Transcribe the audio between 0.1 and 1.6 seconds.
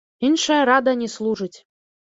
Іншая рада не служыць.